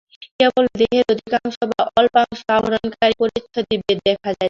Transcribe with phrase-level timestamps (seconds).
[0.39, 4.39] কেবল দেহের অধিকাংশ বা অল্পাংশ আবরণকারী পরিচ্ছদেই ভেদ দেখা যাইতেছে।